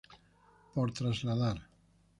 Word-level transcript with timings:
Por 0.73 0.89
trasladar. 0.95 1.57